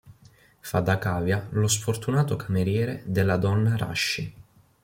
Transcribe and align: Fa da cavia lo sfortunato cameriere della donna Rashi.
Fa 0.63 0.79
da 0.81 0.97
cavia 0.97 1.45
lo 1.51 1.67
sfortunato 1.67 2.35
cameriere 2.35 3.03
della 3.05 3.37
donna 3.37 3.77
Rashi. 3.77 4.33